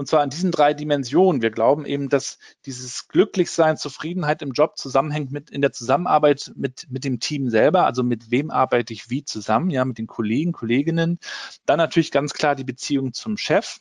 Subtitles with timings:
[0.00, 1.42] Und zwar an diesen drei Dimensionen.
[1.42, 6.86] Wir glauben eben, dass dieses Glücklichsein, Zufriedenheit im Job zusammenhängt mit in der Zusammenarbeit mit,
[6.88, 7.84] mit dem Team selber.
[7.84, 9.68] Also mit wem arbeite ich wie zusammen?
[9.68, 11.18] Ja, mit den Kollegen, Kolleginnen.
[11.66, 13.80] Dann natürlich ganz klar die Beziehung zum Chef.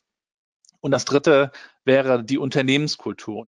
[0.81, 1.53] Und das dritte
[1.85, 3.47] wäre die Unternehmenskultur.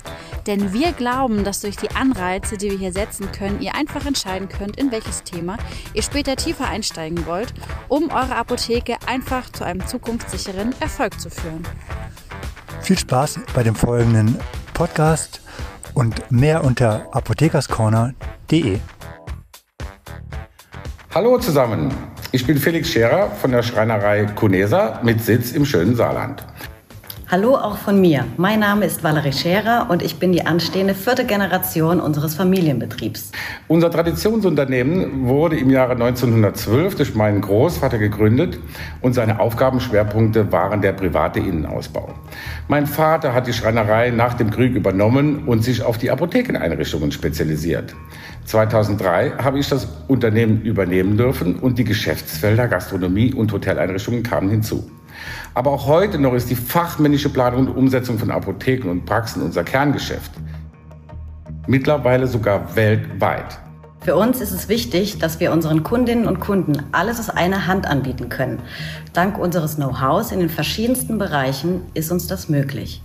[0.47, 4.49] Denn wir glauben, dass durch die Anreize, die wir hier setzen können, ihr einfach entscheiden
[4.49, 5.57] könnt, in welches Thema
[5.93, 7.53] ihr später tiefer einsteigen wollt,
[7.87, 11.63] um eure Apotheke einfach zu einem zukunftssicheren Erfolg zu führen.
[12.81, 14.39] Viel Spaß bei dem folgenden
[14.73, 15.41] Podcast
[15.93, 18.79] und mehr unter apothekerscorner.de.
[21.13, 21.93] Hallo zusammen,
[22.31, 26.45] ich bin Felix Scherer von der Schreinerei Kunesa mit Sitz im schönen Saarland.
[27.31, 28.25] Hallo auch von mir.
[28.35, 33.31] Mein Name ist Valerie Scherer und ich bin die anstehende vierte Generation unseres Familienbetriebs.
[33.69, 38.59] Unser Traditionsunternehmen wurde im Jahre 1912 durch meinen Großvater gegründet
[38.99, 42.13] und seine Aufgabenschwerpunkte waren der private Innenausbau.
[42.67, 47.95] Mein Vater hat die Schreinerei nach dem Krieg übernommen und sich auf die Apothekeneinrichtungen spezialisiert.
[48.43, 54.91] 2003 habe ich das Unternehmen übernehmen dürfen und die Geschäftsfelder Gastronomie und Hoteleinrichtungen kamen hinzu.
[55.53, 59.63] Aber auch heute noch ist die fachmännische Planung und Umsetzung von Apotheken und Praxen unser
[59.63, 60.31] Kerngeschäft.
[61.67, 63.59] Mittlerweile sogar weltweit.
[64.03, 67.85] Für uns ist es wichtig, dass wir unseren Kundinnen und Kunden alles aus einer Hand
[67.85, 68.59] anbieten können.
[69.13, 73.01] Dank unseres Know-hows in den verschiedensten Bereichen ist uns das möglich.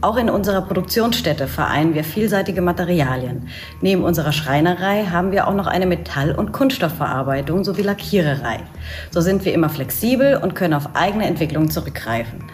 [0.00, 3.48] Auch in unserer Produktionsstätte vereinen wir vielseitige Materialien.
[3.80, 8.58] Neben unserer Schreinerei haben wir auch noch eine Metall- und Kunststoffverarbeitung sowie Lackiererei.
[9.12, 12.44] So sind wir immer flexibel und können auf eigene Entwicklung zurückgreifen.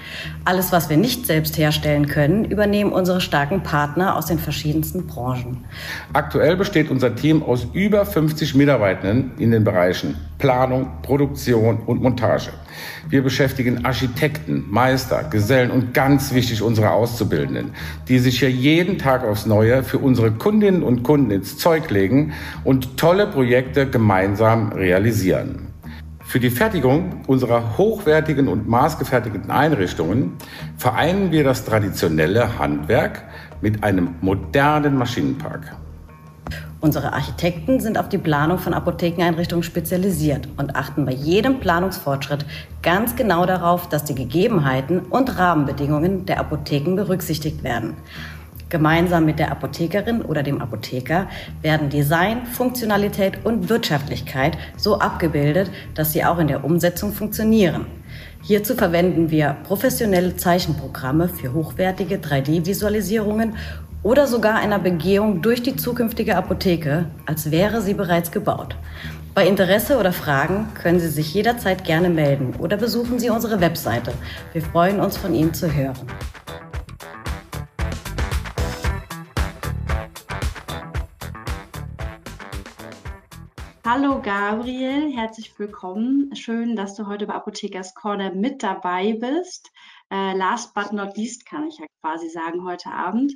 [0.44, 5.64] Alles, was wir nicht selbst herstellen können, übernehmen unsere starken Partner aus den verschiedensten Branchen.
[6.12, 12.50] Aktuell besteht unser Team aus über 50 Mitarbeitenden in den Bereichen Planung, Produktion und Montage.
[13.08, 17.70] Wir beschäftigen Architekten, Meister, Gesellen und ganz wichtig unsere Auszubildenden,
[18.08, 22.32] die sich hier jeden Tag aufs Neue für unsere Kundinnen und Kunden ins Zeug legen
[22.64, 25.66] und tolle Projekte gemeinsam realisieren.
[26.30, 30.34] Für die Fertigung unserer hochwertigen und maßgefertigten Einrichtungen
[30.76, 33.24] vereinen wir das traditionelle Handwerk
[33.60, 35.79] mit einem modernen Maschinenpark.
[36.82, 42.46] Unsere Architekten sind auf die Planung von Apothekeneinrichtungen spezialisiert und achten bei jedem Planungsfortschritt
[42.80, 47.96] ganz genau darauf, dass die Gegebenheiten und Rahmenbedingungen der Apotheken berücksichtigt werden.
[48.70, 51.28] Gemeinsam mit der Apothekerin oder dem Apotheker
[51.60, 57.86] werden Design, Funktionalität und Wirtschaftlichkeit so abgebildet, dass sie auch in der Umsetzung funktionieren.
[58.42, 63.54] Hierzu verwenden wir professionelle Zeichenprogramme für hochwertige 3D-Visualisierungen
[64.02, 68.76] oder sogar einer Begehung durch die zukünftige Apotheke, als wäre sie bereits gebaut.
[69.34, 74.12] Bei Interesse oder Fragen können Sie sich jederzeit gerne melden oder besuchen Sie unsere Webseite.
[74.52, 75.96] Wir freuen uns, von Ihnen zu hören.
[83.86, 86.34] Hallo Gabriel, herzlich willkommen.
[86.34, 89.70] Schön, dass du heute bei Apothekers Corner mit dabei bist.
[90.12, 93.32] Äh, last but not least kann ich ja quasi sagen heute Abend.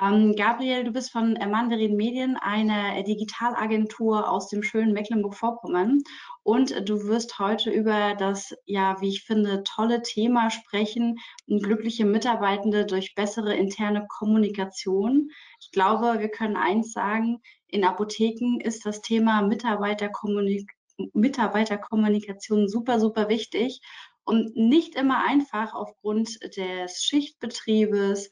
[0.00, 5.98] Ähm, Gabriel, du bist von Mandarin Medien, eine Digitalagentur aus dem schönen Mecklenburg-Vorpommern.
[6.44, 12.86] Und du wirst heute über das, ja, wie ich finde, tolle Thema sprechen, glückliche Mitarbeitende
[12.86, 15.28] durch bessere interne Kommunikation.
[15.60, 20.70] Ich glaube, wir können eins sagen, in Apotheken ist das Thema Mitarbeiterkommunik
[21.14, 23.80] Mitarbeiterkommunikation super, super wichtig
[24.24, 28.30] und nicht immer einfach aufgrund des Schichtbetriebes,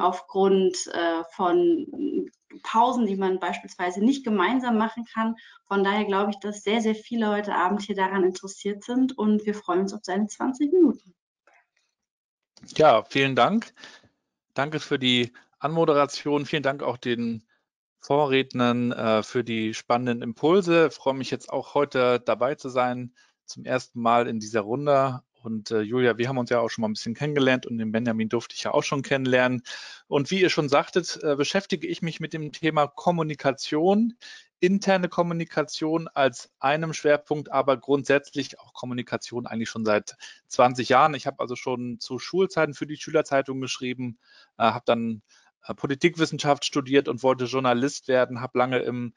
[0.00, 2.30] aufgrund äh, von
[2.62, 5.36] Pausen, die man beispielsweise nicht gemeinsam machen kann.
[5.66, 9.44] Von daher glaube ich, dass sehr, sehr viele heute Abend hier daran interessiert sind und
[9.44, 11.14] wir freuen uns auf seine 20 Minuten.
[12.76, 13.74] Ja, vielen Dank.
[14.54, 16.46] Danke für die Anmoderation.
[16.46, 17.44] Vielen Dank auch den
[18.00, 20.88] Vorrednern äh, für die spannenden Impulse.
[20.88, 23.14] Ich freue mich jetzt auch heute dabei zu sein,
[23.46, 26.82] zum ersten Mal in dieser Runde und äh, Julia, wir haben uns ja auch schon
[26.82, 29.62] mal ein bisschen kennengelernt und den Benjamin durfte ich ja auch schon kennenlernen.
[30.08, 34.14] Und wie ihr schon sagtet, äh, beschäftige ich mich mit dem Thema Kommunikation
[34.64, 40.16] interne Kommunikation als einem Schwerpunkt, aber grundsätzlich auch Kommunikation eigentlich schon seit
[40.48, 41.12] 20 Jahren.
[41.12, 44.18] Ich habe also schon zu Schulzeiten für die Schülerzeitung geschrieben,
[44.56, 45.20] äh, habe dann
[45.66, 49.12] äh, Politikwissenschaft studiert und wollte Journalist werden, habe lange im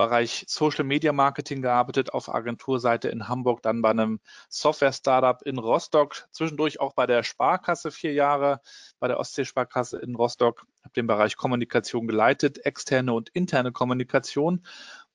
[0.00, 4.18] Bereich Social Media Marketing gearbeitet, auf Agenturseite in Hamburg, dann bei einem
[4.48, 8.62] Software-Startup in Rostock, zwischendurch auch bei der Sparkasse vier Jahre,
[8.98, 14.64] bei der Ostsee-Sparkasse in Rostock, habe den Bereich Kommunikation geleitet, externe und interne Kommunikation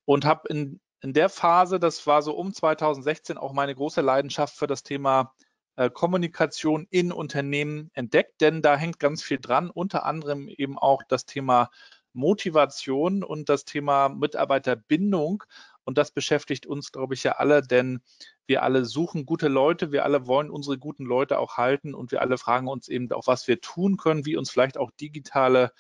[0.06, 4.56] und habe in, in der Phase, das war so um 2016, auch meine große Leidenschaft
[4.56, 5.34] für das Thema
[5.78, 11.02] äh, Kommunikation in Unternehmen entdeckt, denn da hängt ganz viel dran, unter anderem eben auch
[11.02, 11.72] das Thema
[12.16, 15.44] Motivation und das Thema Mitarbeiterbindung.
[15.84, 18.02] Und das beschäftigt uns, glaube ich, ja alle, denn
[18.48, 22.22] wir alle suchen gute Leute, wir alle wollen unsere guten Leute auch halten und wir
[22.22, 25.72] alle fragen uns eben auch, was wir tun können, wie uns vielleicht auch digitale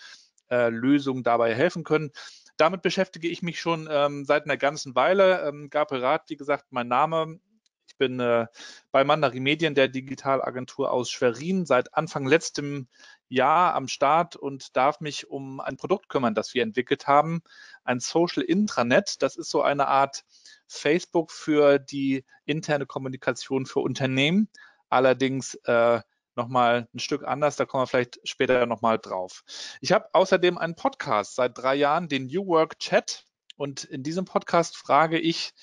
[0.49, 2.11] äh, Lösungen dabei helfen können.
[2.57, 5.47] Damit beschäftige ich mich schon ähm, seit einer ganzen Weile.
[5.47, 7.39] Ähm, Gabriel Rath, wie gesagt, mein Name.
[7.95, 8.47] Ich bin äh,
[8.91, 12.89] bei Mandari Medien, der Digitalagentur aus Schwerin, seit Anfang letztem
[13.29, 17.41] Jahr am Start und darf mich um ein Produkt kümmern, das wir entwickelt haben.
[17.85, 19.21] Ein Social Intranet.
[19.21, 20.25] Das ist so eine Art
[20.67, 24.49] Facebook für die interne Kommunikation für Unternehmen.
[24.89, 26.01] Allerdings äh,
[26.35, 29.45] nochmal ein Stück anders, da kommen wir vielleicht später nochmal drauf.
[29.79, 33.23] Ich habe außerdem einen Podcast seit drei Jahren, den New Work Chat.
[33.55, 35.53] Und in diesem Podcast frage ich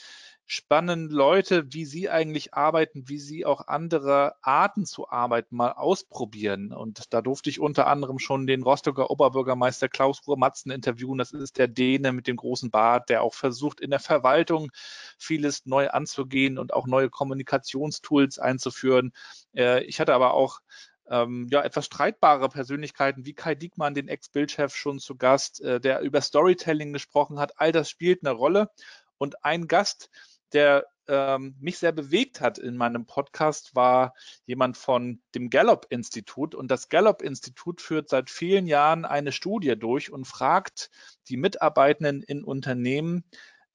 [0.52, 6.74] spannenden Leute, wie sie eigentlich arbeiten, wie sie auch andere Arten zu arbeiten mal ausprobieren.
[6.74, 11.16] Und da durfte ich unter anderem schon den Rostocker Oberbürgermeister Klaus Ruhr-Matzen interviewen.
[11.16, 14.70] Das ist der Däne mit dem großen Bart, der auch versucht, in der Verwaltung
[15.16, 19.12] vieles neu anzugehen und auch neue Kommunikationstools einzuführen.
[19.56, 20.60] Äh, ich hatte aber auch
[21.08, 26.00] ähm, ja, etwas streitbare Persönlichkeiten wie Kai Diekmann, den Ex-Bildchef, schon zu Gast, äh, der
[26.00, 27.58] über Storytelling gesprochen hat.
[27.58, 28.68] All das spielt eine Rolle.
[29.16, 30.10] Und ein Gast,
[30.52, 34.14] der ähm, mich sehr bewegt hat in meinem Podcast, war
[34.46, 36.54] jemand von dem Gallup-Institut.
[36.54, 40.90] Und das Gallup-Institut führt seit vielen Jahren eine Studie durch und fragt
[41.28, 43.24] die Mitarbeitenden in Unternehmen,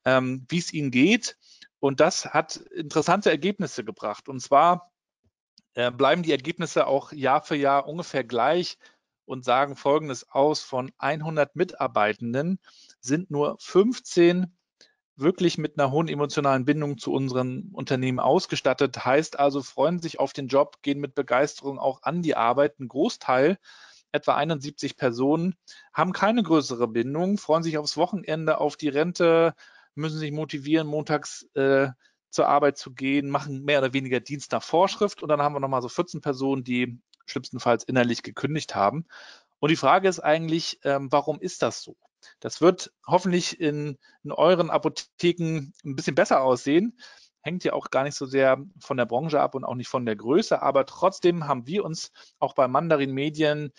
[0.05, 1.37] ähm, wie es ihnen geht.
[1.79, 4.29] Und das hat interessante Ergebnisse gebracht.
[4.29, 4.91] Und zwar
[5.75, 8.77] äh, bleiben die Ergebnisse auch Jahr für Jahr ungefähr gleich
[9.25, 10.61] und sagen Folgendes aus.
[10.61, 12.59] Von 100 Mitarbeitenden
[12.99, 14.56] sind nur 15
[15.17, 19.05] wirklich mit einer hohen emotionalen Bindung zu unseren Unternehmen ausgestattet.
[19.05, 22.79] Heißt also, freuen sich auf den Job, gehen mit Begeisterung auch an die Arbeit.
[22.79, 23.57] Ein Großteil,
[24.11, 25.55] etwa 71 Personen,
[25.93, 29.55] haben keine größere Bindung, freuen sich aufs Wochenende, auf die Rente,
[29.95, 31.89] müssen sich motivieren, montags äh,
[32.29, 35.23] zur Arbeit zu gehen, machen mehr oder weniger Dienst nach Vorschrift.
[35.23, 39.05] Und dann haben wir nochmal so 14 Personen, die schlimmstenfalls innerlich gekündigt haben.
[39.59, 41.97] Und die Frage ist eigentlich, ähm, warum ist das so?
[42.39, 46.99] Das wird hoffentlich in, in euren Apotheken ein bisschen besser aussehen.
[47.41, 50.05] Hängt ja auch gar nicht so sehr von der Branche ab und auch nicht von
[50.05, 50.61] der Größe.
[50.61, 53.71] Aber trotzdem haben wir uns auch bei Mandarin Medien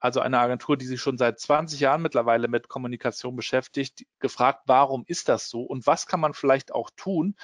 [0.00, 5.04] also eine Agentur, die sich schon seit 20 Jahren mittlerweile mit Kommunikation beschäftigt, gefragt, warum
[5.06, 7.36] ist das so und was kann man vielleicht auch tun?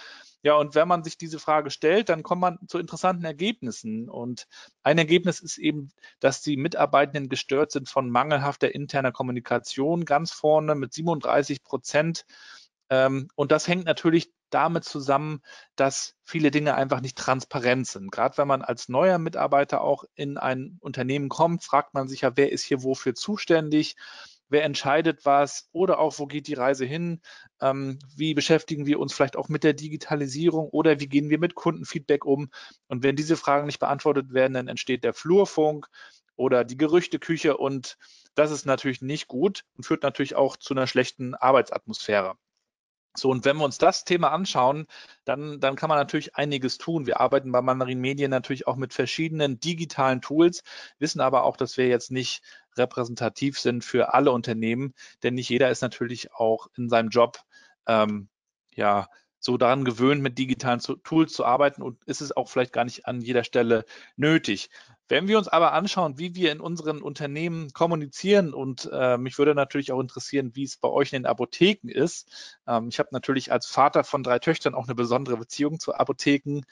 [0.47, 4.09] Ja, und wenn man sich diese Frage stellt, dann kommt man zu interessanten Ergebnissen.
[4.09, 4.47] Und
[4.85, 5.91] ein Ergebnis ist eben,
[6.21, 12.27] dass die Mitarbeitenden gestört sind von mangelhafter interner Kommunikation, ganz vorne mit 37 Prozent.
[12.91, 15.41] Ähm, und das hängt natürlich damit zusammen,
[15.75, 18.13] dass viele Dinge einfach nicht transparent sind.
[18.13, 22.37] Gerade wenn man als neuer Mitarbeiter auch in ein Unternehmen kommt, fragt man sich ja,
[22.37, 23.97] wer ist hier wofür zuständig?
[24.49, 27.21] Wer entscheidet was oder auch, wo geht die Reise hin?
[27.61, 31.55] Ähm, wie beschäftigen wir uns vielleicht auch mit der Digitalisierung oder wie gehen wir mit
[31.55, 32.51] Kundenfeedback um?
[32.89, 35.89] Und wenn diese Fragen nicht beantwortet werden, dann entsteht der Flurfunk
[36.37, 37.97] oder die Gerüchteküche und
[38.35, 42.37] das ist natürlich nicht gut und führt natürlich auch zu einer schlechten Arbeitsatmosphäre.
[43.19, 44.87] So, und wenn wir uns das Thema anschauen,
[45.25, 47.07] dann, dann kann man natürlich einiges tun.
[47.07, 50.63] Wir arbeiten bei Mandarin Medien natürlich auch mit verschiedenen digitalen Tools,
[50.99, 52.43] wissen aber auch, dass wir jetzt nicht
[52.77, 57.39] repräsentativ sind für alle Unternehmen, denn nicht jeder ist natürlich auch in seinem Job
[57.87, 58.29] ähm,
[58.75, 59.09] ja
[59.39, 63.07] so daran gewöhnt, mit digitalen Tools zu arbeiten und ist es auch vielleicht gar nicht
[63.07, 63.85] an jeder Stelle
[64.17, 64.71] nötig.
[65.09, 69.55] Wenn wir uns aber anschauen, wie wir in unseren Unternehmen kommunizieren und äh, mich würde
[69.55, 72.59] natürlich auch interessieren, wie es bei euch in den Apotheken ist.
[72.67, 76.63] Ähm, ich habe natürlich als Vater von drei Töchtern auch eine besondere Beziehung zu Apotheken.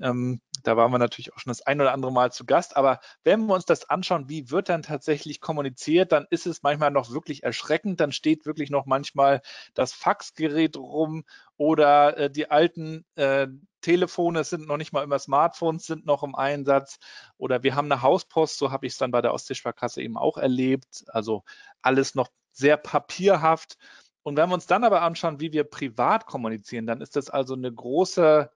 [0.00, 2.76] Ähm, da waren wir natürlich auch schon das ein oder andere Mal zu Gast.
[2.76, 6.90] Aber wenn wir uns das anschauen, wie wird dann tatsächlich kommuniziert, dann ist es manchmal
[6.90, 8.00] noch wirklich erschreckend.
[8.00, 9.42] Dann steht wirklich noch manchmal
[9.74, 11.24] das Faxgerät rum
[11.56, 13.46] oder äh, die alten äh,
[13.86, 16.98] Telefone sind noch nicht mal immer Smartphones, sind noch im Einsatz.
[17.38, 20.38] Oder wir haben eine Hauspost, so habe ich es dann bei der Ostseesparkasse eben auch
[20.38, 21.04] erlebt.
[21.06, 21.44] Also
[21.82, 23.78] alles noch sehr papierhaft.
[24.24, 27.54] Und wenn wir uns dann aber anschauen, wie wir privat kommunizieren, dann ist das also
[27.54, 28.50] eine große,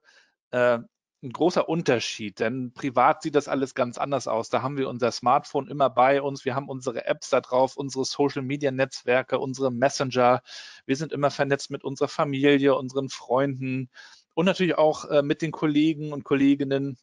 [0.51, 0.79] äh,
[1.23, 4.49] ein großer Unterschied, denn privat sieht das alles ganz anders aus.
[4.49, 8.03] Da haben wir unser Smartphone immer bei uns, wir haben unsere Apps da drauf, unsere
[8.03, 10.41] Social-Media-Netzwerke, unsere Messenger.
[10.85, 13.89] Wir sind immer vernetzt mit unserer Familie, unseren Freunden
[14.33, 16.97] und natürlich auch äh, mit den Kollegen und Kolleginnen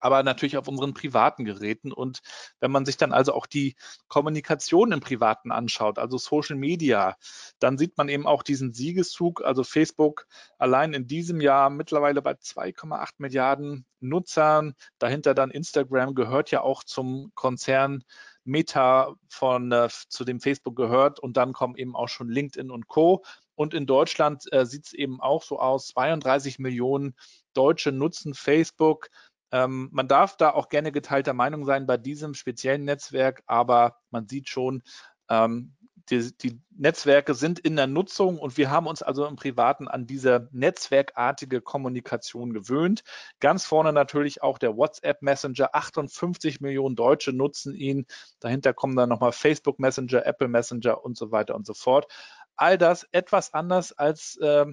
[0.00, 1.92] aber natürlich auf unseren privaten Geräten.
[1.92, 2.20] Und
[2.58, 3.76] wenn man sich dann also auch die
[4.08, 7.16] Kommunikation im Privaten anschaut, also Social Media,
[7.58, 9.42] dann sieht man eben auch diesen Siegeszug.
[9.44, 10.26] Also Facebook
[10.58, 14.74] allein in diesem Jahr mittlerweile bei 2,8 Milliarden Nutzern.
[14.98, 18.02] Dahinter dann Instagram gehört ja auch zum Konzern
[18.44, 22.88] Meta von äh, zu dem Facebook gehört und dann kommen eben auch schon LinkedIn und
[22.88, 23.22] Co.
[23.60, 27.14] Und in Deutschland äh, sieht es eben auch so aus, 32 Millionen
[27.52, 29.10] Deutsche nutzen Facebook.
[29.52, 34.26] Ähm, man darf da auch gerne geteilter Meinung sein bei diesem speziellen Netzwerk, aber man
[34.26, 34.82] sieht schon,
[35.28, 35.74] ähm,
[36.08, 40.06] die, die, Netzwerke sind in der Nutzung und wir haben uns also im Privaten an
[40.06, 43.02] diese netzwerkartige Kommunikation gewöhnt.
[43.38, 45.74] Ganz vorne natürlich auch der WhatsApp Messenger.
[45.74, 48.06] 58 Millionen Deutsche nutzen ihn.
[48.40, 52.10] Dahinter kommen dann nochmal Facebook Messenger, Apple Messenger und so weiter und so fort.
[52.56, 54.66] All das etwas anders als äh,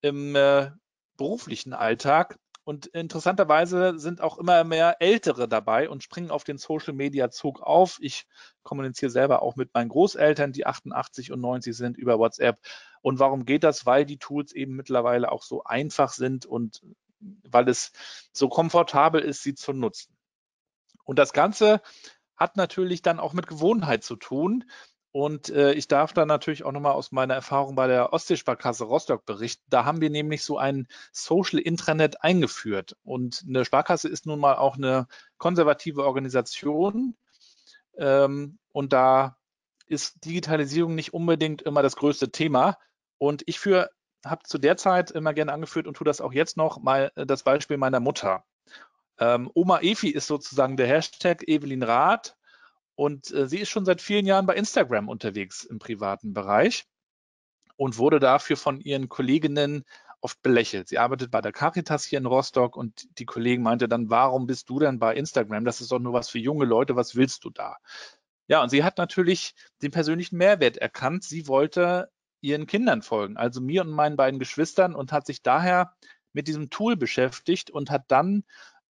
[0.00, 0.70] im äh,
[1.16, 2.38] beruflichen Alltag.
[2.64, 7.60] Und interessanterweise sind auch immer mehr Ältere dabei und springen auf den Social Media Zug
[7.60, 7.98] auf.
[8.00, 8.24] Ich
[8.62, 12.60] kommuniziere selber auch mit meinen Großeltern, die 88 und 90 sind, über WhatsApp.
[13.00, 13.84] Und warum geht das?
[13.84, 16.82] Weil die Tools eben mittlerweile auch so einfach sind und
[17.18, 17.92] weil es
[18.32, 20.16] so komfortabel ist, sie zu nutzen.
[21.04, 21.80] Und das Ganze
[22.36, 24.64] hat natürlich dann auch mit Gewohnheit zu tun.
[25.12, 29.26] Und äh, ich darf da natürlich auch nochmal aus meiner Erfahrung bei der Ostseesparkasse Rostock
[29.26, 29.62] berichten.
[29.68, 32.96] Da haben wir nämlich so ein Social Intranet eingeführt.
[33.04, 37.14] Und eine Sparkasse ist nun mal auch eine konservative Organisation.
[37.98, 39.36] Ähm, und da
[39.86, 42.78] ist Digitalisierung nicht unbedingt immer das größte Thema.
[43.18, 43.90] Und ich für
[44.24, 47.26] habe zu der Zeit immer gerne angeführt und tue das auch jetzt noch mal äh,
[47.26, 48.44] das Beispiel meiner Mutter.
[49.18, 52.36] Ähm, Oma Efi ist sozusagen der Hashtag Evelyn Rath
[53.02, 56.84] und äh, sie ist schon seit vielen Jahren bei Instagram unterwegs im privaten Bereich
[57.74, 59.82] und wurde dafür von ihren Kolleginnen
[60.20, 60.86] oft belächelt.
[60.88, 64.70] Sie arbeitet bei der Caritas hier in Rostock und die Kollegen meinte dann, warum bist
[64.70, 65.64] du denn bei Instagram?
[65.64, 67.76] Das ist doch nur was für junge Leute, was willst du da?
[68.46, 71.24] Ja, und sie hat natürlich den persönlichen Mehrwert erkannt.
[71.24, 72.08] Sie wollte
[72.40, 75.92] ihren Kindern folgen, also mir und meinen beiden Geschwistern und hat sich daher
[76.32, 78.44] mit diesem Tool beschäftigt und hat dann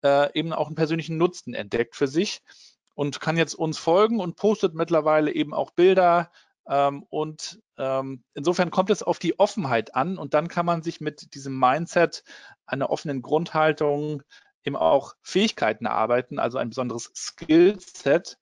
[0.03, 2.41] äh, eben auch einen persönlichen Nutzen entdeckt für sich
[3.01, 6.29] und kann jetzt uns folgen und postet mittlerweile eben auch Bilder.
[6.69, 11.01] Ähm, und ähm, insofern kommt es auf die Offenheit an und dann kann man sich
[11.01, 12.23] mit diesem Mindset
[12.67, 14.21] einer offenen Grundhaltung
[14.63, 18.37] eben auch Fähigkeiten erarbeiten, also ein besonderes Skillset,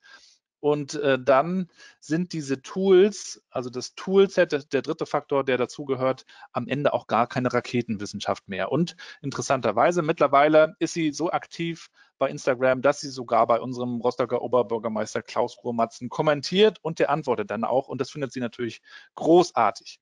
[0.60, 6.26] und äh, dann sind diese Tools, also das Toolset, der, der dritte Faktor, der dazugehört,
[6.52, 8.72] am Ende auch gar keine Raketenwissenschaft mehr.
[8.72, 14.42] Und interessanterweise, mittlerweile ist sie so aktiv bei Instagram, dass sie sogar bei unserem Rostocker
[14.42, 17.88] Oberbürgermeister Klaus Gromatzen kommentiert und der antwortet dann auch.
[17.88, 18.82] Und das findet sie natürlich
[19.16, 20.02] großartig.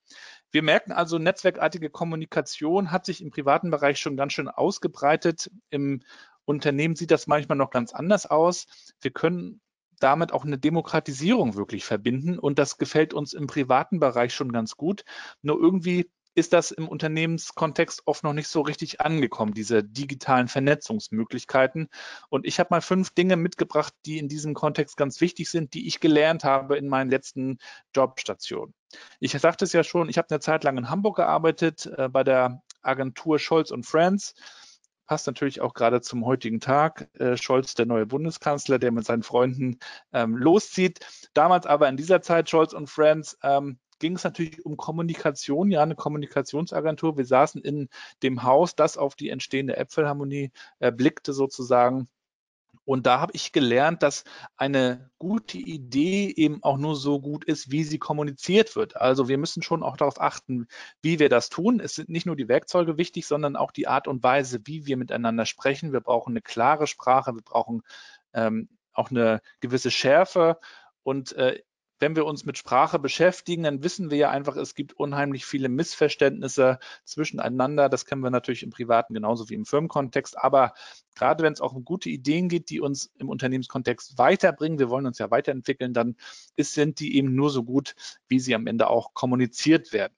[0.52, 5.52] Wir merken also, netzwerkartige Kommunikation hat sich im privaten Bereich schon ganz schön ausgebreitet.
[5.70, 6.02] Im
[6.46, 8.66] Unternehmen sieht das manchmal noch ganz anders aus.
[9.02, 9.62] Wir können
[10.00, 12.40] damit auch eine Demokratisierung wirklich verbinden.
[12.40, 15.04] Und das gefällt uns im privaten Bereich schon ganz gut.
[15.42, 21.90] Nur irgendwie ist das im Unternehmenskontext oft noch nicht so richtig angekommen, diese digitalen Vernetzungsmöglichkeiten.
[22.30, 25.88] Und ich habe mal fünf Dinge mitgebracht, die in diesem Kontext ganz wichtig sind, die
[25.88, 27.58] ich gelernt habe in meinen letzten
[27.96, 28.76] Jobstationen.
[29.20, 32.24] Ich sagte es ja schon, ich habe eine Zeit lang in Hamburg gearbeitet äh, bei
[32.24, 34.36] der Agentur Scholz und Friends
[35.08, 37.10] passt natürlich auch gerade zum heutigen Tag.
[37.20, 39.80] Äh, Scholz, der neue Bundeskanzler, der mit seinen Freunden
[40.14, 41.00] ähm, loszieht.
[41.34, 45.82] Damals aber in dieser Zeit, Scholz und Friends, ähm, ging es natürlich um Kommunikation, ja,
[45.82, 47.18] eine Kommunikationsagentur.
[47.18, 47.90] Wir saßen in
[48.22, 52.08] dem Haus, das auf die entstehende Äpfelharmonie äh, blickte sozusagen
[52.88, 54.24] und da habe ich gelernt, dass
[54.56, 58.96] eine gute Idee eben auch nur so gut ist, wie sie kommuniziert wird.
[58.96, 60.68] Also wir müssen schon auch darauf achten,
[61.02, 61.82] wie wir das tun.
[61.82, 64.96] Es sind nicht nur die Werkzeuge wichtig, sondern auch die Art und Weise, wie wir
[64.96, 65.92] miteinander sprechen.
[65.92, 67.82] Wir brauchen eine klare Sprache, wir brauchen
[68.32, 70.58] ähm, auch eine gewisse Schärfe.
[71.04, 71.62] Und äh,
[72.00, 75.70] wenn wir uns mit Sprache beschäftigen, dann wissen wir ja einfach, es gibt unheimlich viele
[75.70, 77.90] Missverständnisse zwischeneinander.
[77.90, 80.38] Das kennen wir natürlich im privaten genauso wie im Firmenkontext.
[80.38, 80.74] Aber
[81.16, 85.08] gerade wenn es auch um gute Ideen geht, die uns im Unternehmenskontext weiterbringen, wir wollen
[85.08, 86.16] uns ja weiterentwickeln, dann
[86.56, 87.96] ist, sind die eben nur so gut,
[88.28, 90.14] wie sie am Ende auch kommuniziert werden.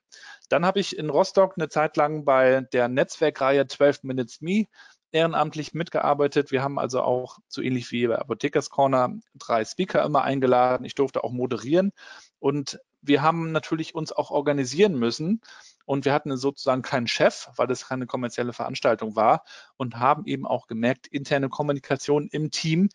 [0.49, 4.65] Dann habe ich in Rostock eine Zeit lang bei der Netzwerkreihe 12 Minutes Me
[5.11, 6.51] ehrenamtlich mitgearbeitet.
[6.51, 10.85] Wir haben also auch, so ähnlich wie bei Apothekers Corner, drei Speaker immer eingeladen.
[10.85, 11.91] Ich durfte auch moderieren.
[12.39, 15.41] Und wir haben natürlich uns auch organisieren müssen
[15.85, 19.43] und wir hatten sozusagen keinen Chef, weil das keine kommerzielle Veranstaltung war
[19.77, 22.89] und haben eben auch gemerkt, interne Kommunikation im Team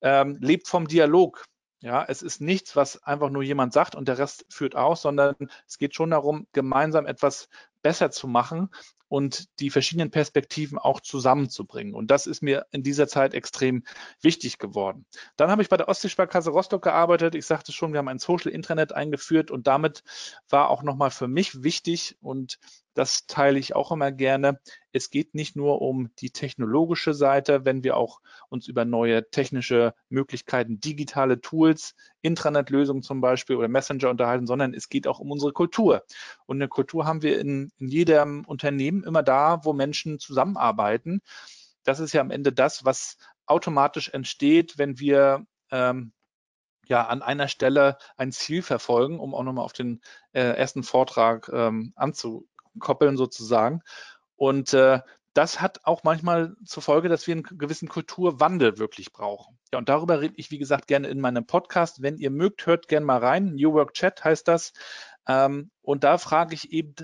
[0.00, 1.44] ähm, lebt vom Dialog.
[1.80, 5.34] Ja, es ist nichts, was einfach nur jemand sagt und der Rest führt aus, sondern
[5.66, 7.48] es geht schon darum, gemeinsam etwas
[7.82, 8.70] besser zu machen
[9.08, 11.94] und die verschiedenen Perspektiven auch zusammenzubringen.
[11.94, 13.84] Und das ist mir in dieser Zeit extrem
[14.20, 15.06] wichtig geworden.
[15.36, 17.34] Dann habe ich bei der Ostseesparkasse Rostock gearbeitet.
[17.34, 20.02] Ich sagte schon, wir haben ein Social Intranet eingeführt und damit
[20.48, 22.58] war auch nochmal für mich wichtig und
[22.98, 24.58] das teile ich auch immer gerne.
[24.90, 29.94] Es geht nicht nur um die technologische Seite, wenn wir auch uns über neue technische
[30.08, 35.52] Möglichkeiten, digitale Tools, Intranet-Lösungen zum Beispiel oder Messenger unterhalten, sondern es geht auch um unsere
[35.52, 36.02] Kultur.
[36.46, 41.20] Und eine Kultur haben wir in, in jedem Unternehmen immer da, wo Menschen zusammenarbeiten.
[41.84, 46.12] Das ist ja am Ende das, was automatisch entsteht, wenn wir ähm,
[46.86, 50.00] ja an einer Stelle ein Ziel verfolgen, um auch nochmal auf den
[50.32, 53.82] äh, ersten Vortrag ähm, anzu, koppeln sozusagen.
[54.36, 55.00] Und äh,
[55.34, 59.58] das hat auch manchmal zur Folge, dass wir einen gewissen Kulturwandel wirklich brauchen.
[59.72, 62.02] Ja, und darüber rede ich, wie gesagt, gerne in meinem Podcast.
[62.02, 63.54] Wenn ihr mögt, hört gerne mal rein.
[63.54, 64.72] New Work Chat heißt das.
[65.28, 66.94] Ähm, und da frage ich eben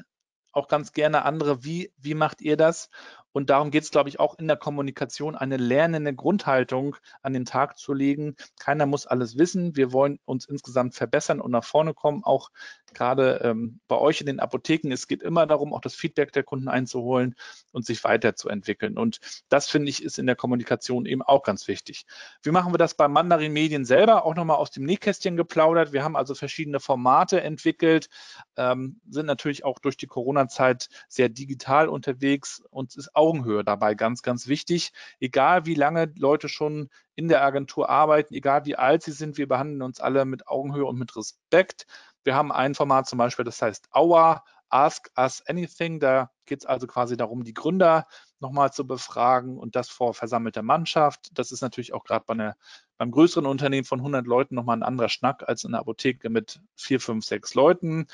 [0.57, 2.91] auch ganz gerne andere, wie, wie macht ihr das?
[3.33, 7.45] Und darum geht es, glaube ich, auch in der Kommunikation, eine lernende Grundhaltung an den
[7.45, 8.37] Tag zu legen.
[8.61, 9.75] Keiner muss alles wissen.
[9.75, 12.23] Wir wollen uns insgesamt verbessern und nach vorne kommen.
[12.23, 12.51] Auch
[12.95, 14.93] gerade ähm, bei euch in den Apotheken.
[14.93, 17.35] Es geht immer darum, auch das Feedback der Kunden einzuholen
[17.73, 18.97] und sich weiterzuentwickeln.
[18.97, 22.07] Und das finde ich ist in der Kommunikation eben auch ganz wichtig.
[22.43, 24.25] Wie machen wir das bei Mandarin Medien selber?
[24.25, 25.93] Auch nochmal aus dem Nähkästchen geplaudert.
[25.93, 28.09] Wir haben also verschiedene Formate entwickelt,
[28.57, 32.63] ähm, sind natürlich auch durch die Corona-Zeit sehr digital unterwegs.
[32.71, 34.93] Uns ist Augenhöhe dabei ganz, ganz wichtig.
[35.21, 39.49] Egal wie lange Leute schon in der Agentur arbeiten, egal wie alt sie sind, wir
[39.49, 41.87] behandeln uns alle mit Augenhöhe und mit Respekt.
[42.25, 46.01] Wir haben ein Format zum Beispiel, das heißt Our Ask Us Anything.
[46.01, 48.07] Da geht es also quasi darum, die Gründer
[48.41, 51.29] nochmal zu befragen und das vor versammelter Mannschaft.
[51.35, 52.55] Das ist natürlich auch gerade bei
[52.97, 56.61] beim größeren Unternehmen von 100 Leuten nochmal ein anderer Schnack als in der Apotheke mit
[56.77, 58.07] vier, fünf, sechs Leuten.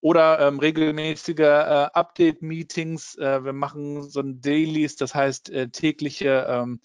[0.00, 3.16] Oder ähm, regelmäßige äh, Update-Meetings.
[3.18, 6.80] Äh, wir machen so ein Dailies, das heißt äh, tägliche, ähm,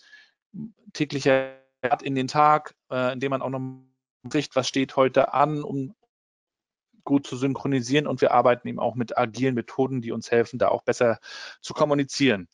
[0.94, 1.54] täglicher
[2.04, 3.62] in den Tag, äh, in dem man auch noch
[4.28, 5.96] spricht, was steht heute an, um
[7.08, 10.68] gut zu synchronisieren und wir arbeiten eben auch mit agilen Methoden, die uns helfen, da
[10.68, 11.20] auch besser
[11.62, 12.48] zu kommunizieren.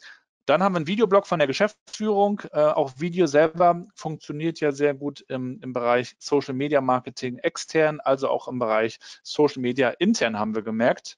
[0.46, 2.42] Dann haben wir einen Videoblog von der Geschäftsführung.
[2.52, 8.00] Äh, auch Video selber funktioniert ja sehr gut im, im, Bereich Social Media Marketing extern,
[8.00, 11.18] also auch im Bereich Social Media intern haben wir gemerkt.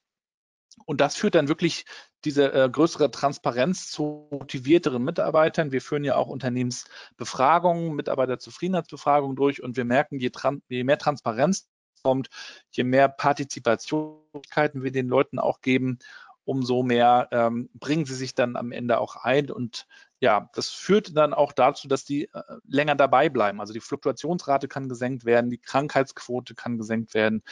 [0.86, 1.84] Und das führt dann wirklich
[2.24, 5.72] diese äh, größere Transparenz zu motivierteren Mitarbeitern.
[5.72, 10.30] Wir führen ja auch Unternehmensbefragungen, Mitarbeiterzufriedenheitsbefragungen durch und wir merken, je,
[10.68, 11.68] je mehr Transparenz
[12.06, 12.28] kommt,
[12.70, 15.98] je mehr Partizipationsmöglichkeiten wir den Leuten auch geben,
[16.44, 19.50] umso mehr ähm, bringen sie sich dann am Ende auch ein.
[19.50, 19.88] Und
[20.20, 23.60] ja, das führt dann auch dazu, dass die äh, länger dabei bleiben.
[23.60, 27.42] Also die Fluktuationsrate kann gesenkt werden, die Krankheitsquote kann gesenkt werden.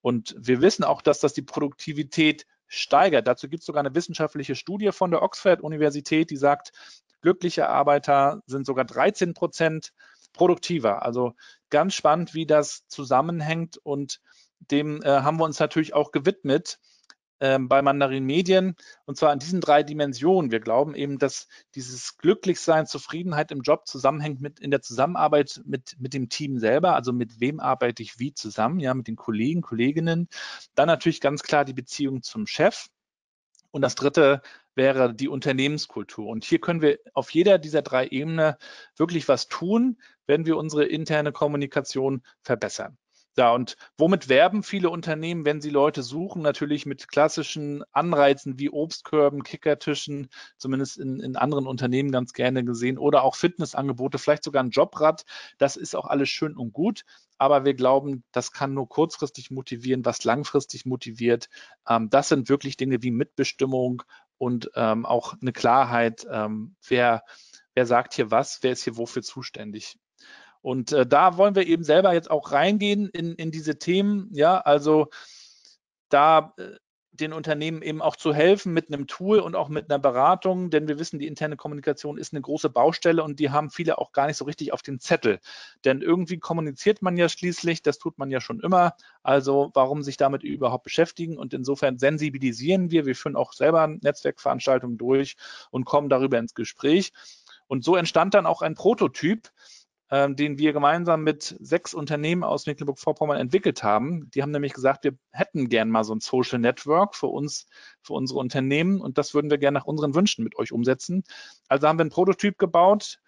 [0.00, 3.26] Und wir wissen auch, dass das die Produktivität steigert.
[3.26, 6.70] Dazu gibt es sogar eine wissenschaftliche Studie von der Oxford-Universität, die sagt,
[7.22, 9.92] glückliche Arbeiter sind sogar 13 Prozent
[10.36, 11.02] produktiver.
[11.02, 11.34] Also
[11.70, 14.20] ganz spannend, wie das zusammenhängt und
[14.70, 16.78] dem äh, haben wir uns natürlich auch gewidmet
[17.40, 20.50] ähm, bei Mandarin Medien und zwar in diesen drei Dimensionen.
[20.50, 25.96] Wir glauben eben, dass dieses Glücklichsein, Zufriedenheit im Job zusammenhängt mit in der Zusammenarbeit mit,
[25.98, 29.60] mit dem Team selber, also mit wem arbeite ich wie zusammen, ja, mit den Kollegen,
[29.60, 30.28] Kolleginnen.
[30.74, 32.86] Dann natürlich ganz klar die Beziehung zum Chef.
[33.70, 34.40] Und das dritte
[34.76, 36.28] wäre die Unternehmenskultur.
[36.28, 38.54] Und hier können wir auf jeder dieser drei Ebenen
[38.96, 42.96] wirklich was tun, wenn wir unsere interne Kommunikation verbessern.
[43.38, 46.40] Ja, und womit werben viele Unternehmen, wenn sie Leute suchen?
[46.40, 52.96] Natürlich mit klassischen Anreizen wie Obstkörben, Kickertischen, zumindest in, in anderen Unternehmen ganz gerne gesehen,
[52.96, 55.26] oder auch Fitnessangebote, vielleicht sogar ein Jobrad.
[55.58, 57.04] Das ist auch alles schön und gut,
[57.36, 61.50] aber wir glauben, das kann nur kurzfristig motivieren, was langfristig motiviert.
[61.86, 64.02] Ähm, das sind wirklich Dinge wie Mitbestimmung
[64.38, 67.22] und ähm, auch eine Klarheit, ähm, wer,
[67.74, 69.98] wer sagt hier was, wer ist hier wofür zuständig.
[70.60, 74.28] Und äh, da wollen wir eben selber jetzt auch reingehen in, in diese Themen.
[74.32, 75.08] Ja, also
[76.08, 76.76] da äh,
[77.20, 80.88] den Unternehmen eben auch zu helfen mit einem Tool und auch mit einer Beratung, denn
[80.88, 84.26] wir wissen, die interne Kommunikation ist eine große Baustelle und die haben viele auch gar
[84.26, 85.40] nicht so richtig auf dem Zettel.
[85.84, 88.94] Denn irgendwie kommuniziert man ja schließlich, das tut man ja schon immer.
[89.22, 91.38] Also warum sich damit überhaupt beschäftigen?
[91.38, 95.36] Und insofern sensibilisieren wir, wir führen auch selber Netzwerkveranstaltungen durch
[95.70, 97.12] und kommen darüber ins Gespräch.
[97.66, 99.50] Und so entstand dann auch ein Prototyp,
[100.10, 104.30] ähm, den wir gemeinsam mit sechs Unternehmen aus Mecklenburg-Vorpommern entwickelt haben.
[104.30, 107.66] Die haben nämlich gesagt, wir hätten gern mal so ein Social Network für uns,
[108.02, 111.24] für unsere Unternehmen und das würden wir gerne nach unseren Wünschen mit euch umsetzen.
[111.68, 113.18] Also haben wir einen Prototyp gebaut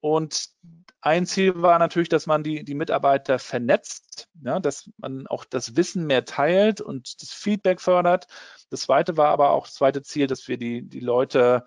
[0.00, 0.50] und
[1.00, 5.76] ein Ziel war natürlich, dass man die, die Mitarbeiter vernetzt, ja, dass man auch das
[5.76, 8.26] Wissen mehr teilt und das Feedback fördert.
[8.70, 11.64] Das zweite war aber auch das zweite Ziel, dass wir die, die Leute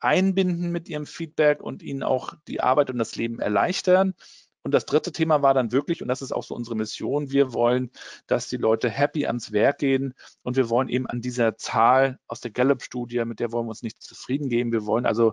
[0.00, 4.14] einbinden mit ihrem Feedback und ihnen auch die Arbeit und das Leben erleichtern.
[4.62, 7.54] Und das dritte Thema war dann wirklich, und das ist auch so unsere Mission, wir
[7.54, 7.90] wollen,
[8.26, 12.40] dass die Leute happy ans Werk gehen und wir wollen eben an dieser Zahl aus
[12.40, 14.72] der Gallup-Studie, mit der wollen wir uns nicht zufrieden geben.
[14.72, 15.32] Wir wollen also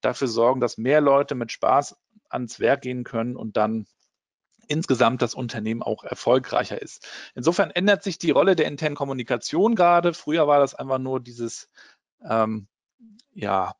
[0.00, 1.96] dafür sorgen, dass mehr Leute mit Spaß
[2.28, 3.86] ans Werk gehen können und dann
[4.66, 7.06] insgesamt das Unternehmen auch erfolgreicher ist.
[7.34, 10.14] Insofern ändert sich die Rolle der internen Kommunikation gerade.
[10.14, 11.68] Früher war das einfach nur dieses
[12.28, 12.66] ähm,
[13.34, 13.74] ja,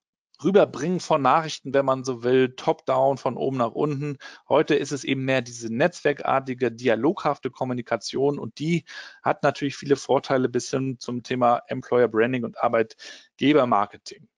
[0.45, 4.19] Rüberbringen von Nachrichten, wenn man so will, top-down, von oben nach unten.
[4.49, 8.85] Heute ist es eben mehr diese netzwerkartige, dialoghafte Kommunikation und die
[9.23, 14.29] hat natürlich viele Vorteile bis hin zum Thema Employer Branding und Arbeitgebermarketing.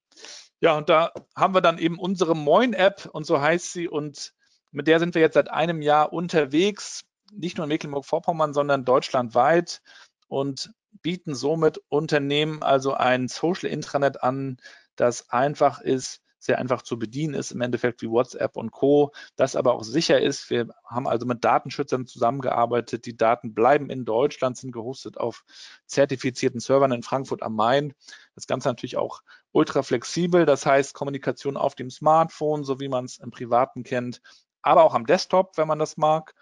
[0.60, 4.32] Ja, und da haben wir dann eben unsere Moin-App und so heißt sie und
[4.70, 9.82] mit der sind wir jetzt seit einem Jahr unterwegs, nicht nur in Mecklenburg-Vorpommern, sondern deutschlandweit
[10.28, 10.70] und
[11.02, 14.58] bieten somit Unternehmen also ein Social Intranet an,
[14.96, 19.56] das einfach ist, sehr einfach zu bedienen ist, im Endeffekt wie WhatsApp und Co., das
[19.56, 20.48] aber auch sicher ist.
[20.48, 23.04] Wir haben also mit Datenschützern zusammengearbeitet.
[23.06, 25.44] Die Daten bleiben in Deutschland, sind gehostet auf
[25.86, 27.94] zertifizierten Servern in Frankfurt am Main.
[28.34, 33.06] Das Ganze natürlich auch ultra flexibel, das heißt Kommunikation auf dem Smartphone, so wie man
[33.06, 34.20] es im Privaten kennt,
[34.62, 36.34] aber auch am Desktop, wenn man das mag.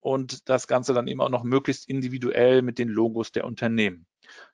[0.00, 4.06] Und das Ganze dann eben auch noch möglichst individuell mit den Logos der Unternehmen.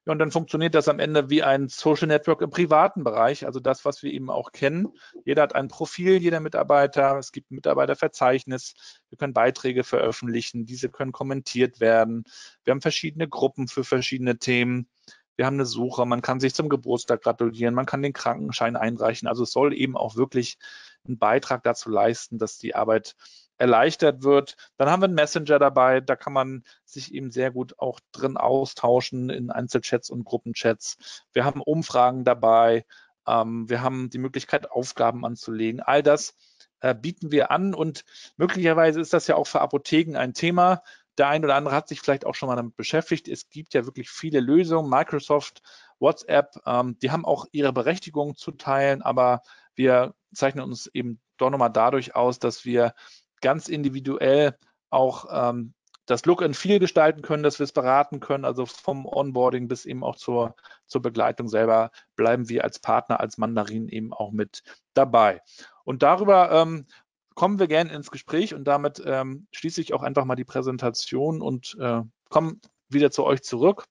[0.06, 3.60] Ja, und dann funktioniert das am Ende wie ein Social Network im privaten Bereich, also
[3.60, 4.88] das, was wir eben auch kennen.
[5.24, 7.18] Jeder hat ein Profil, jeder Mitarbeiter.
[7.18, 8.74] Es gibt ein Mitarbeiterverzeichnis.
[9.08, 10.66] Wir können Beiträge veröffentlichen.
[10.66, 12.24] Diese können kommentiert werden.
[12.64, 14.88] Wir haben verschiedene Gruppen für verschiedene Themen.
[15.36, 16.04] Wir haben eine Suche.
[16.06, 17.74] Man kann sich zum Geburtstag gratulieren.
[17.74, 19.28] Man kann den Krankenschein einreichen.
[19.28, 20.58] Also es soll eben auch wirklich
[21.06, 23.16] einen Beitrag dazu leisten, dass die Arbeit
[23.60, 24.56] erleichtert wird.
[24.78, 28.36] Dann haben wir einen Messenger dabei, da kann man sich eben sehr gut auch drin
[28.38, 31.22] austauschen in Einzelchats und Gruppenchats.
[31.34, 32.86] Wir haben Umfragen dabei,
[33.26, 35.80] ähm, wir haben die Möglichkeit, Aufgaben anzulegen.
[35.80, 36.34] All das
[36.80, 38.04] äh, bieten wir an und
[38.38, 40.82] möglicherweise ist das ja auch für Apotheken ein Thema.
[41.18, 43.28] Der ein oder andere hat sich vielleicht auch schon mal damit beschäftigt.
[43.28, 44.88] Es gibt ja wirklich viele Lösungen.
[44.88, 45.60] Microsoft,
[45.98, 49.42] WhatsApp, ähm, die haben auch ihre Berechtigung zu teilen, aber
[49.74, 52.94] wir zeichnen uns eben doch nochmal dadurch aus, dass wir
[53.40, 54.56] ganz individuell
[54.90, 55.74] auch ähm,
[56.06, 59.86] das Look and Feel gestalten können, dass wir es beraten können, also vom Onboarding bis
[59.86, 64.62] eben auch zur, zur Begleitung selber bleiben wir als Partner, als Mandarin eben auch mit
[64.94, 65.40] dabei.
[65.84, 66.86] Und darüber ähm,
[67.34, 71.40] kommen wir gerne ins Gespräch und damit ähm, schließe ich auch einfach mal die Präsentation
[71.40, 72.56] und äh, komme
[72.88, 73.84] wieder zu euch zurück.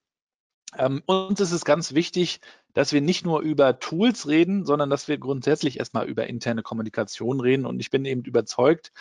[0.76, 2.40] Ähm, uns ist es ganz wichtig,
[2.74, 7.40] dass wir nicht nur über Tools reden, sondern dass wir grundsätzlich erstmal über interne Kommunikation
[7.40, 7.66] reden.
[7.66, 8.92] Und ich bin eben überzeugt,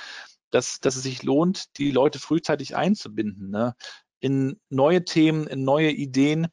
[0.51, 3.75] dass, dass es sich lohnt, die Leute frühzeitig einzubinden, ne?
[4.19, 6.47] in neue Themen, in neue Ideen,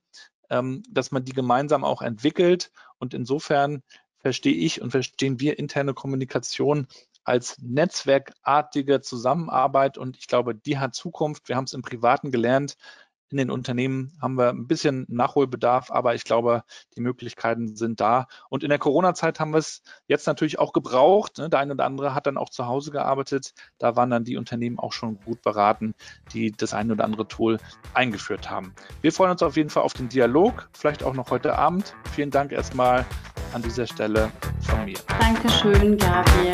[0.51, 2.71] ähm, dass man die gemeinsam auch entwickelt.
[2.99, 3.83] Und insofern
[4.19, 6.87] verstehe ich und verstehen wir interne Kommunikation
[7.25, 11.49] als netzwerkartige Zusammenarbeit und ich glaube, die hat Zukunft.
[11.49, 12.77] Wir haben es im Privaten gelernt,
[13.31, 16.63] in den Unternehmen haben wir ein bisschen Nachholbedarf, aber ich glaube,
[16.97, 18.27] die Möglichkeiten sind da.
[18.49, 21.39] Und in der Corona-Zeit haben wir es jetzt natürlich auch gebraucht.
[21.39, 21.49] Ne?
[21.51, 23.53] Der eine oder andere hat dann auch zu Hause gearbeitet.
[23.79, 25.95] Da waren dann die Unternehmen auch schon gut beraten,
[26.33, 27.59] die das eine oder andere Tool
[27.95, 28.75] eingeführt haben.
[29.01, 31.95] Wir freuen uns auf jeden Fall auf den Dialog, vielleicht auch noch heute Abend.
[32.13, 33.05] Vielen Dank erstmal
[33.53, 34.99] an dieser Stelle von mir.
[35.19, 36.53] Dankeschön, Gabriel.